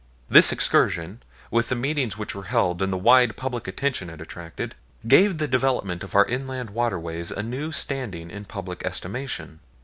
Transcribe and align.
This 0.31 0.51
excursion, 0.51 1.21
with 1.51 1.69
the 1.69 1.75
meetings 1.75 2.17
which 2.17 2.33
were 2.33 2.45
held 2.45 2.81
and 2.81 2.91
the 2.91 2.97
wide 2.97 3.37
public 3.37 3.67
attention 3.67 4.09
it 4.09 4.19
attracted, 4.19 4.73
gave 5.07 5.37
the 5.37 5.47
development 5.47 6.01
of 6.03 6.15
our 6.15 6.25
inland 6.25 6.71
waterways 6.71 7.29
a 7.29 7.43
new 7.43 7.71
standing 7.71 8.31
in 8.31 8.45
public 8.45 8.83
estimation. 8.83 9.59